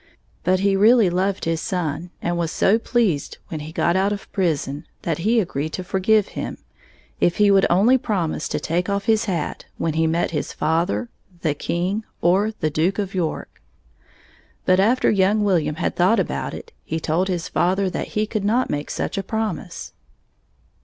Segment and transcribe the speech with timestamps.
[0.43, 4.31] But he really loved his son and was so pleased when he got out of
[4.31, 6.57] prison that he agreed to forgive him,
[7.19, 11.09] if he would only promise to take off his hat when he met his father,
[11.41, 13.61] the king, or the Duke of York.
[14.65, 18.43] But after young William had thought about it, he told his father that he could
[18.43, 19.93] not make such a promise.